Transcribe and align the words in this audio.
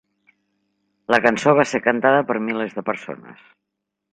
La 1.15 1.19
cançó 1.27 1.53
va 1.59 1.65
ser 1.73 1.81
cantada 1.89 2.25
per 2.31 2.39
milers 2.49 2.77
de 2.79 2.85
persones. 2.89 3.45